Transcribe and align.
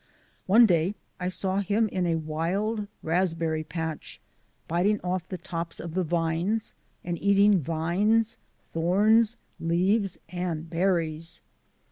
One 0.47 0.65
day 0.65 0.95
I 1.19 1.27
saw 1.27 1.59
him 1.59 1.87
in 1.89 2.07
a 2.07 2.15
wild 2.15 2.87
raspberry 3.03 3.63
patch, 3.63 4.19
biting 4.67 4.99
off 5.01 5.27
the 5.29 5.37
tops 5.37 5.79
of 5.79 5.93
the 5.93 6.03
vines, 6.03 6.73
and 7.03 7.21
eating 7.21 7.59
vines, 7.59 8.39
thorns, 8.73 9.37
leaves, 9.59 10.17
and 10.29 10.67
berries. 10.67 11.39